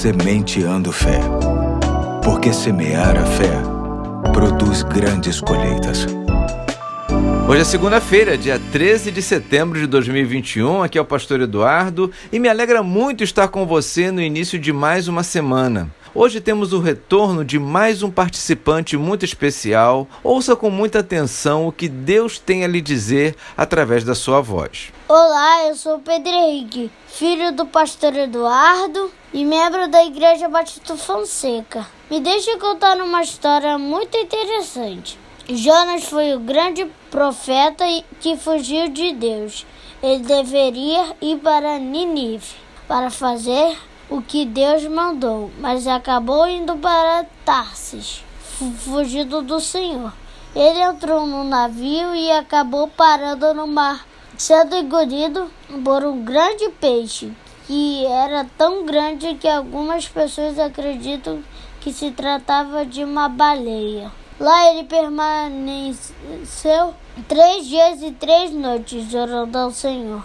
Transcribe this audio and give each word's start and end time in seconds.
Sementeando 0.00 0.90
Fé. 0.92 1.20
Porque 2.24 2.54
semear 2.54 3.18
a 3.18 3.26
fé 3.26 3.52
produz 4.32 4.82
grandes 4.82 5.42
colheitas. 5.42 6.06
Hoje 7.46 7.60
é 7.60 7.64
segunda-feira, 7.64 8.38
dia 8.38 8.58
13 8.72 9.10
de 9.10 9.20
setembro 9.20 9.78
de 9.78 9.86
2021. 9.86 10.82
Aqui 10.82 10.96
é 10.96 11.02
o 11.02 11.04
Pastor 11.04 11.42
Eduardo 11.42 12.10
e 12.32 12.38
me 12.38 12.48
alegra 12.48 12.82
muito 12.82 13.22
estar 13.22 13.48
com 13.48 13.66
você 13.66 14.10
no 14.10 14.22
início 14.22 14.58
de 14.58 14.72
mais 14.72 15.06
uma 15.06 15.22
semana. 15.22 15.90
Hoje 16.12 16.40
temos 16.40 16.72
o 16.72 16.80
retorno 16.80 17.44
de 17.44 17.56
mais 17.56 18.02
um 18.02 18.10
participante 18.10 18.96
muito 18.96 19.24
especial. 19.24 20.08
Ouça 20.24 20.56
com 20.56 20.68
muita 20.68 20.98
atenção 20.98 21.68
o 21.68 21.72
que 21.72 21.88
Deus 21.88 22.36
tem 22.36 22.64
a 22.64 22.66
lhe 22.66 22.80
dizer 22.80 23.36
através 23.56 24.02
da 24.02 24.12
sua 24.12 24.40
voz. 24.40 24.92
Olá, 25.08 25.68
eu 25.68 25.76
sou 25.76 26.00
Pedro 26.00 26.32
Henrique, 26.32 26.90
filho 27.06 27.52
do 27.52 27.64
pastor 27.64 28.16
Eduardo 28.16 29.08
e 29.32 29.44
membro 29.44 29.88
da 29.88 30.04
Igreja 30.04 30.48
Batista 30.48 30.96
Fonseca. 30.96 31.86
Me 32.10 32.18
deixe 32.18 32.56
contar 32.56 32.96
uma 32.96 33.22
história 33.22 33.78
muito 33.78 34.16
interessante. 34.16 35.16
Jonas 35.48 36.04
foi 36.04 36.34
o 36.34 36.40
grande 36.40 36.90
profeta 37.08 37.84
que 38.18 38.36
fugiu 38.36 38.88
de 38.88 39.12
Deus. 39.12 39.64
Ele 40.02 40.24
deveria 40.24 41.14
ir 41.22 41.36
para 41.38 41.78
Ninive 41.78 42.56
para 42.88 43.10
fazer 43.10 43.76
o 44.10 44.20
que 44.20 44.44
Deus 44.44 44.84
mandou, 44.86 45.52
mas 45.60 45.86
acabou 45.86 46.46
indo 46.48 46.76
para 46.76 47.24
Tarsis, 47.44 48.24
fugindo 48.78 49.40
do 49.40 49.60
Senhor. 49.60 50.12
Ele 50.54 50.80
entrou 50.80 51.24
no 51.28 51.44
navio 51.44 52.12
e 52.12 52.28
acabou 52.32 52.88
parando 52.88 53.54
no 53.54 53.68
mar, 53.68 54.04
sendo 54.36 54.74
engolido 54.74 55.48
por 55.84 56.04
um 56.04 56.24
grande 56.24 56.68
peixe, 56.80 57.32
que 57.68 58.04
era 58.04 58.44
tão 58.58 58.84
grande 58.84 59.36
que 59.36 59.46
algumas 59.46 60.08
pessoas 60.08 60.58
acreditam 60.58 61.40
que 61.80 61.92
se 61.92 62.10
tratava 62.10 62.84
de 62.84 63.04
uma 63.04 63.28
baleia. 63.28 64.10
Lá 64.40 64.72
ele 64.72 64.84
permaneceu 64.84 66.02
três 67.28 67.66
dias 67.66 68.02
e 68.02 68.10
três 68.10 68.50
noites 68.50 69.14
orando 69.14 69.56
ao 69.56 69.70
Senhor. 69.70 70.24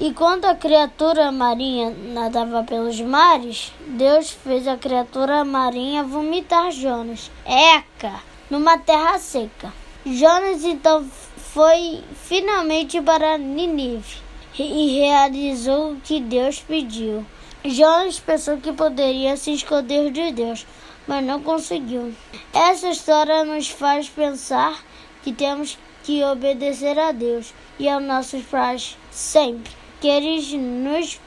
E 0.00 0.12
quando 0.12 0.44
a 0.44 0.54
criatura 0.54 1.32
marinha 1.32 1.90
nadava 1.90 2.62
pelos 2.62 3.00
mares, 3.00 3.72
Deus 3.84 4.30
fez 4.30 4.68
a 4.68 4.76
criatura 4.76 5.44
marinha 5.44 6.04
vomitar 6.04 6.70
Jonas, 6.70 7.32
Eca, 7.44 8.20
numa 8.48 8.78
terra 8.78 9.18
seca. 9.18 9.72
Jonas 10.06 10.62
então 10.64 11.04
foi 11.36 12.04
finalmente 12.14 13.02
para 13.02 13.36
Ninive 13.38 14.18
e 14.56 15.00
realizou 15.00 15.94
o 15.94 16.00
que 16.00 16.20
Deus 16.20 16.60
pediu. 16.60 17.26
Jonas 17.64 18.20
pensou 18.20 18.58
que 18.58 18.72
poderia 18.72 19.36
se 19.36 19.52
esconder 19.52 20.12
de 20.12 20.30
Deus, 20.30 20.64
mas 21.08 21.24
não 21.24 21.42
conseguiu. 21.42 22.14
Essa 22.54 22.90
história 22.90 23.42
nos 23.42 23.68
faz 23.68 24.08
pensar 24.08 24.80
que 25.24 25.32
temos 25.32 25.76
que 26.04 26.22
obedecer 26.22 26.96
a 27.00 27.10
Deus 27.10 27.52
e 27.80 27.88
aos 27.88 28.04
nossos 28.04 28.44
pais 28.44 28.96
sempre 29.10 29.87
que 30.00 30.08
eles 30.08 30.52
nos 30.52 31.20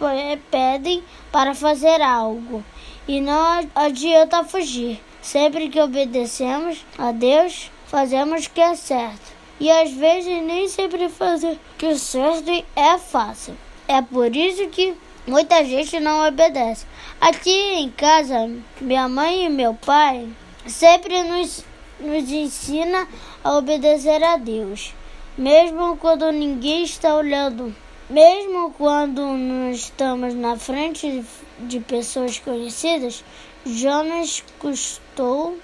pedem 0.49 1.03
para 1.31 1.53
fazer 1.53 2.01
algo 2.01 2.63
e 3.07 3.19
não 3.19 3.69
adianta 3.75 4.43
fugir. 4.43 4.99
Sempre 5.21 5.69
que 5.69 5.79
obedecemos 5.79 6.83
a 6.97 7.11
Deus, 7.11 7.69
fazemos 7.85 8.45
o 8.45 8.49
que 8.49 8.61
é 8.61 8.75
certo. 8.75 9.31
E 9.59 9.69
às 9.69 9.91
vezes 9.91 10.41
nem 10.43 10.67
sempre 10.67 11.07
fazer 11.09 11.53
o 11.53 11.59
que 11.77 11.85
é 11.85 11.95
certo 11.95 12.49
é 12.75 12.97
fácil. 12.97 13.55
É 13.87 14.01
por 14.01 14.35
isso 14.35 14.67
que 14.69 14.95
muita 15.27 15.63
gente 15.63 15.99
não 15.99 16.27
obedece. 16.27 16.85
Aqui 17.19 17.51
em 17.51 17.89
casa, 17.89 18.49
minha 18.79 19.07
mãe 19.07 19.45
e 19.45 19.49
meu 19.49 19.75
pai 19.75 20.27
sempre 20.65 21.21
nos, 21.23 21.63
nos 21.99 22.31
ensina 22.31 23.07
a 23.43 23.57
obedecer 23.57 24.23
a 24.23 24.37
Deus, 24.37 24.93
mesmo 25.37 25.97
quando 25.97 26.31
ninguém 26.31 26.83
está 26.83 27.15
olhando. 27.15 27.75
Mesmo 28.11 28.73
quando 28.77 29.21
não 29.21 29.71
estamos 29.71 30.33
na 30.33 30.57
frente 30.57 31.23
de 31.59 31.79
pessoas 31.79 32.37
conhecidas, 32.37 33.23
Jonas 33.65 34.43
custou 34.59 35.57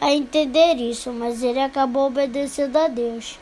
a 0.00 0.10
entender 0.10 0.76
isso, 0.76 1.12
mas 1.12 1.42
ele 1.42 1.60
acabou 1.60 2.06
obedecendo 2.06 2.78
a 2.78 2.88
Deus. 2.88 3.38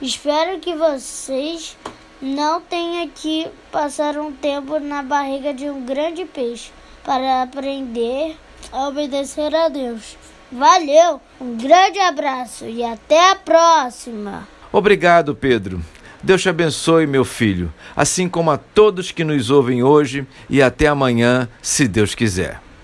Espero 0.00 0.60
que 0.60 0.76
vocês 0.76 1.76
não 2.20 2.60
tenham 2.60 3.08
que 3.08 3.48
passar 3.72 4.16
um 4.16 4.30
tempo 4.30 4.78
na 4.78 5.02
barriga 5.02 5.52
de 5.52 5.68
um 5.68 5.84
grande 5.84 6.24
peixe 6.24 6.70
para 7.02 7.42
aprender 7.42 8.36
a 8.70 8.86
obedecer 8.86 9.52
a 9.56 9.68
Deus. 9.68 10.16
Valeu, 10.52 11.20
um 11.40 11.56
grande 11.56 11.98
abraço 11.98 12.64
e 12.64 12.84
até 12.84 13.30
a 13.30 13.34
próxima! 13.34 14.46
Obrigado, 14.72 15.34
Pedro. 15.34 15.82
Deus 16.22 16.40
te 16.40 16.48
abençoe, 16.48 17.04
meu 17.04 17.24
filho, 17.24 17.72
assim 17.96 18.28
como 18.28 18.50
a 18.50 18.56
todos 18.56 19.10
que 19.10 19.24
nos 19.24 19.50
ouvem 19.50 19.82
hoje 19.82 20.24
e 20.48 20.62
até 20.62 20.86
amanhã, 20.86 21.48
se 21.60 21.88
Deus 21.88 22.14
quiser. 22.14 22.60